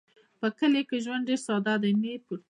په 0.39 0.47
کلیو 0.57 0.87
کې 0.89 0.97
ژوند 1.03 1.27
ډېر 1.27 1.39
ساده 1.47 1.75
دی. 1.83 1.91